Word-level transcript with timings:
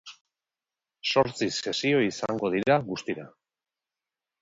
Zortzi 1.09 1.49
sesio 1.67 2.01
izango 2.07 2.53
dira 2.59 2.83
guztira. 2.91 3.31